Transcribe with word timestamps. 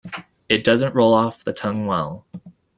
It 0.49 0.63
doesn't 0.63 0.95
roll 0.95 1.13
off 1.13 1.43
the 1.43 1.53
tongue 1.53 1.85
well. 1.85 2.25